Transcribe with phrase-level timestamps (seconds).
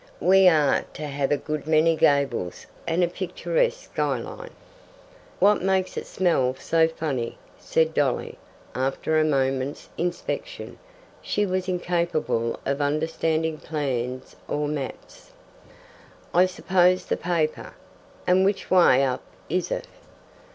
[0.23, 4.49] We are to have a good many gables and a picturesque sky line."
[5.37, 8.39] "What makes it smell so funny?" said Dolly,
[8.73, 10.79] after a moment's inspection.
[11.21, 15.33] She was incapable of understanding plans or maps.
[16.33, 17.75] "I suppose the paper."
[18.25, 19.85] "And WHICH way up is it?"